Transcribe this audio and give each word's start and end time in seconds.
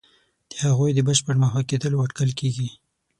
د 0.51 0.53
هغوی 0.65 0.91
د 0.93 0.99
بشپړ 1.07 1.35
محو 1.43 1.61
کېدلو 1.69 2.01
اټکل 2.05 2.29
کېږي. 2.39 2.67